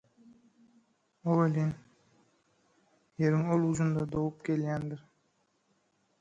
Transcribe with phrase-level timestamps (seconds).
[1.29, 1.69] o welin,
[3.21, 5.05] Ýeriň ol ujundan dogup gelýändir.